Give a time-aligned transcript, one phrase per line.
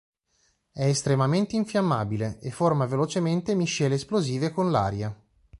[0.71, 5.15] È estremamente infiammabile, e forma velocemente miscele esplosive con l'aria.